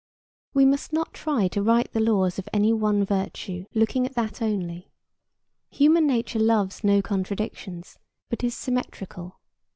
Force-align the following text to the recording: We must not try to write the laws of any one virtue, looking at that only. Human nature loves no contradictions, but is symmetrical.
We 0.55 0.65
must 0.65 0.91
not 0.91 1.13
try 1.13 1.47
to 1.49 1.61
write 1.61 1.91
the 1.93 1.99
laws 1.99 2.39
of 2.39 2.49
any 2.51 2.73
one 2.73 3.05
virtue, 3.05 3.65
looking 3.75 4.03
at 4.07 4.15
that 4.15 4.41
only. 4.41 4.89
Human 5.69 6.07
nature 6.07 6.39
loves 6.39 6.83
no 6.83 7.03
contradictions, 7.03 7.99
but 8.27 8.43
is 8.43 8.55
symmetrical. 8.57 9.37